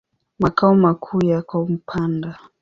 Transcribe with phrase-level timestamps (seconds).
[0.39, 2.39] Makao makuu yako Mpanda.